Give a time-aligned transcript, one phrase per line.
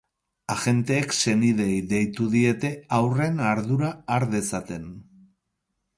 [0.53, 4.93] Agenteek senideei deitu diete haurren ardura hartu dezaten.